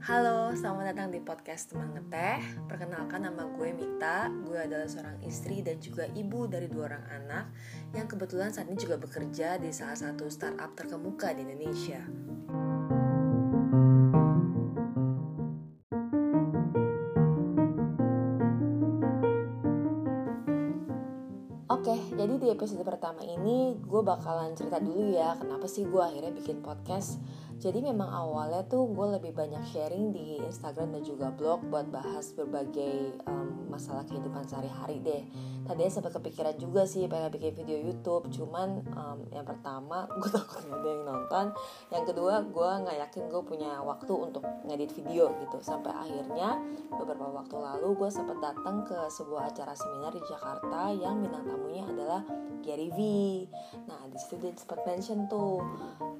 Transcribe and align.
Halo, 0.00 0.48
selamat 0.56 0.96
datang 0.96 1.12
di 1.12 1.20
podcast 1.20 1.68
Teman 1.68 1.92
Ngeteh. 1.92 2.64
Perkenalkan 2.64 3.20
nama 3.20 3.44
gue 3.52 3.68
Mita. 3.76 4.32
Gue 4.48 4.56
adalah 4.56 4.88
seorang 4.88 5.20
istri 5.28 5.60
dan 5.60 5.76
juga 5.76 6.08
ibu 6.16 6.48
dari 6.48 6.72
dua 6.72 6.88
orang 6.88 7.04
anak 7.20 7.52
Yang 7.92 8.16
kebetulan 8.16 8.48
saat 8.48 8.72
ini 8.72 8.80
juga 8.80 8.96
bekerja 8.96 9.60
di 9.60 9.68
salah 9.76 10.00
satu 10.00 10.24
startup 10.32 10.72
terkemuka 10.72 11.36
di 11.36 11.44
Indonesia. 11.44 12.00
Oke, 21.70 21.96
jadi 22.12 22.34
di 22.40 22.48
episode 22.52 22.84
pertama 22.88 23.24
ini 23.24 23.76
gue 23.76 24.02
bakalan 24.04 24.52
cerita 24.52 24.76
dulu 24.80 25.16
ya 25.16 25.32
Kenapa 25.40 25.64
sih 25.64 25.88
gue 25.88 26.02
akhirnya 26.02 26.28
bikin 26.28 26.60
podcast 26.60 27.16
jadi 27.60 27.84
memang 27.84 28.08
awalnya 28.08 28.64
tuh 28.64 28.88
gue 28.88 29.20
lebih 29.20 29.36
banyak 29.36 29.60
sharing 29.68 30.16
di 30.16 30.40
Instagram 30.40 30.96
dan 30.96 31.02
juga 31.04 31.28
blog 31.28 31.68
buat 31.68 31.92
bahas 31.92 32.32
berbagai 32.32 33.20
um, 33.28 33.68
masalah 33.68 34.02
kehidupan 34.08 34.48
sehari-hari 34.48 34.96
deh. 35.04 35.22
Tadinya 35.68 35.92
sempat 35.92 36.16
kepikiran 36.16 36.56
juga 36.56 36.88
sih 36.88 37.04
pengen 37.04 37.28
bikin 37.30 37.52
video 37.52 37.78
YouTube, 37.84 38.32
cuman 38.32 38.80
um, 38.96 39.28
yang 39.28 39.44
pertama 39.44 40.08
gue 40.24 40.30
takut 40.32 40.64
gak 40.66 40.72
ada 40.72 40.88
yang 40.88 41.04
nonton, 41.04 41.46
yang 41.92 42.04
kedua 42.08 42.34
gue 42.48 42.70
nggak 42.80 42.96
yakin 43.06 43.22
gue 43.28 43.42
punya 43.44 43.72
waktu 43.84 44.12
untuk 44.16 44.42
ngedit 44.64 44.96
video 44.96 45.36
gitu. 45.44 45.60
Sampai 45.60 45.92
akhirnya 45.92 46.56
beberapa 46.96 47.28
waktu 47.28 47.60
lalu 47.60 47.92
gue 47.92 48.08
sempat 48.08 48.40
datang 48.40 48.88
ke 48.88 48.96
sebuah 49.12 49.52
acara 49.52 49.76
seminar 49.76 50.16
di 50.16 50.22
Jakarta 50.24 50.90
yang 50.96 51.20
bintang 51.20 51.44
tamunya 51.44 51.84
adalah 51.84 52.24
Gary 52.64 52.88
V. 52.96 53.00
Nah 53.84 53.99
di 54.10 54.18
situ 54.18 54.34
dia 54.42 54.52
sempat 54.58 54.82
mention 54.82 55.30
tuh 55.30 55.62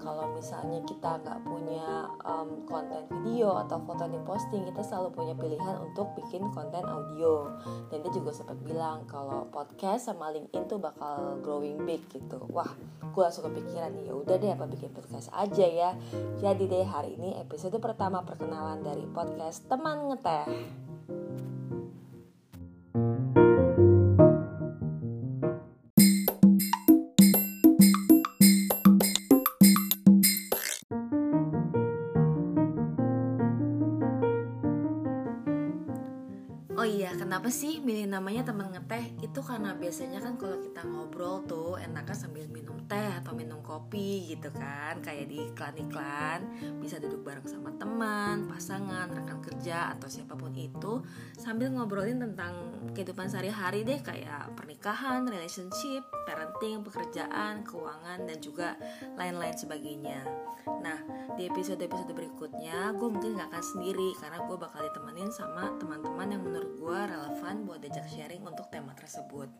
kalau 0.01 0.33
misalnya 0.33 0.81
kita 0.89 1.21
nggak 1.21 1.41
punya 1.45 2.09
um, 2.25 2.65
konten 2.65 3.05
video 3.11 3.59
atau 3.67 3.83
foto 3.85 4.09
yang 4.09 4.23
diposting 4.23 4.65
kita 4.65 4.81
selalu 4.81 5.13
punya 5.13 5.35
pilihan 5.37 5.77
untuk 5.83 6.15
bikin 6.17 6.49
konten 6.55 6.81
audio. 6.87 7.53
Dan 7.93 8.01
dia 8.07 8.13
juga 8.15 8.33
sempat 8.33 8.57
bilang 8.65 9.05
kalau 9.05 9.45
podcast 9.53 10.09
sama 10.09 10.33
LinkedIn 10.33 10.71
tuh 10.71 10.81
bakal 10.81 11.37
growing 11.45 11.85
big 11.85 12.01
gitu. 12.09 12.41
Wah 12.49 12.71
gue 13.11 13.23
langsung 13.23 13.51
kepikiran 13.51 13.93
ya 14.07 14.15
udah 14.15 14.37
deh 14.39 14.51
apa 14.55 14.65
bikin 14.71 14.89
podcast 14.95 15.29
aja 15.37 15.67
ya? 15.67 15.91
Jadi 16.41 16.65
deh 16.71 16.87
hari 16.87 17.19
ini 17.21 17.37
episode 17.37 17.77
pertama 17.77 18.25
perkenalan 18.25 18.81
dari 18.81 19.05
podcast 19.11 19.69
teman 19.69 20.09
ngeteh 20.09 20.89
Oh 36.81 36.89
iya, 36.89 37.13
kenapa 37.13 37.53
sih 37.53 37.77
milih 37.85 38.09
namanya 38.09 38.41
teman 38.41 38.73
ngeteh? 38.73 39.13
Itu 39.21 39.45
karena 39.45 39.77
biasanya 39.77 40.17
kan 40.17 40.41
kalau 40.41 40.65
kita 40.65 40.81
ngobrol 40.89 41.45
tuh 41.45 41.77
enaknya 41.77 42.17
sambil 42.17 42.49
minum 42.49 42.81
teh 42.89 43.21
atau 43.21 43.37
minum 43.37 43.61
kopi 43.61 44.33
gitu 44.33 44.49
kan 44.57 44.97
Kayak 45.05 45.29
di 45.29 45.45
iklan-iklan 45.53 46.41
Bisa 46.81 46.97
duduk 46.97 47.21
bareng 47.21 47.45
sama 47.45 47.69
teman, 47.77 48.49
pasangan, 48.49 49.13
rekan 49.13 49.40
kerja 49.61 49.93
atau 49.93 50.09
siapa 50.09 50.33
pun 50.33 50.57
itu 50.57 51.05
Sambil 51.37 51.69
ngobrolin 51.69 52.17
tentang 52.17 52.73
kehidupan 52.97 53.29
sehari-hari 53.29 53.85
deh 53.85 54.01
Kayak 54.01 54.57
pernikahan, 54.57 55.29
relationship, 55.29 56.09
parenting, 56.25 56.81
pekerjaan, 56.81 57.61
keuangan, 57.69 58.25
dan 58.25 58.41
juga 58.41 58.81
lain-lain 59.21 59.53
sebagainya 59.53 60.25
Nah, 60.81 60.97
di 61.37 61.45
episode-episode 61.45 62.17
berikutnya 62.17 62.97
gue 62.97 63.09
mungkin 63.13 63.37
gak 63.37 63.53
akan 63.53 63.65
sendiri 63.77 64.17
Karena 64.17 64.41
gue 64.49 64.57
bakal 64.57 64.81
ditemenin 64.89 65.29
sama 65.29 65.77
teman-teman 65.77 66.33
yang 66.33 66.41
menurut 66.41 66.73
gue 66.81 66.99
relevan 67.05 67.69
buat 67.69 67.85
diajak 67.85 68.09
sharing 68.09 68.41
untuk 68.49 68.73
tema 68.73 68.97
tersebut. 68.97 69.53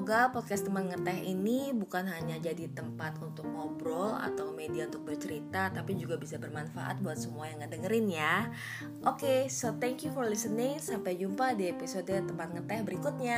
Semoga 0.00 0.32
podcast 0.32 0.64
teman 0.64 0.88
ngeteh 0.88 1.28
ini 1.28 1.76
bukan 1.76 2.08
hanya 2.08 2.40
jadi 2.40 2.72
tempat 2.72 3.20
untuk 3.20 3.44
ngobrol 3.44 4.16
atau 4.16 4.48
media 4.48 4.88
untuk 4.88 5.04
bercerita, 5.04 5.68
tapi 5.68 5.92
juga 5.92 6.16
bisa 6.16 6.40
bermanfaat 6.40 7.04
buat 7.04 7.20
semua 7.20 7.52
yang 7.52 7.60
ngedengerin 7.60 8.08
ya. 8.08 8.48
Oke, 9.04 9.20
okay, 9.20 9.40
so 9.52 9.76
thank 9.76 10.00
you 10.00 10.08
for 10.08 10.24
listening. 10.24 10.80
Sampai 10.80 11.20
jumpa 11.20 11.52
di 11.52 11.68
episode 11.68 12.16
tempat 12.16 12.48
ngeteh 12.48 12.80
berikutnya. 12.80 13.36